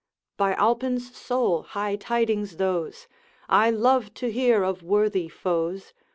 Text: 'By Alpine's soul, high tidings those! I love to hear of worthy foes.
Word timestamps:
'By 0.35 0.53
Alpine's 0.55 1.15
soul, 1.15 1.61
high 1.61 1.95
tidings 1.95 2.57
those! 2.57 3.05
I 3.47 3.69
love 3.69 4.15
to 4.15 4.31
hear 4.31 4.63
of 4.63 4.81
worthy 4.81 5.29
foes. 5.29 5.93